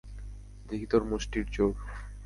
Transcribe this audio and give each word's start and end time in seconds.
দেখি 0.69 0.87
তোর 0.91 1.03
মুষ্টির 1.03 1.45
জোর। 1.51 1.73